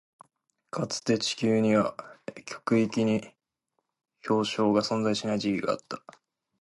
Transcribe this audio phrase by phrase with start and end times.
[0.71, 1.95] かつて、地球には
[2.45, 3.21] 極域に
[4.27, 6.01] 氷床が存在しない時期があった。